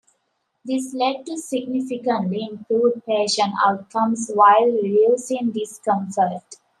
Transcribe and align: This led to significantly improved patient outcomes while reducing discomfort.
This 0.65 0.95
led 0.95 1.27
to 1.27 1.37
significantly 1.37 2.49
improved 2.51 3.05
patient 3.05 3.53
outcomes 3.63 4.31
while 4.33 4.65
reducing 4.65 5.51
discomfort. 5.51 6.55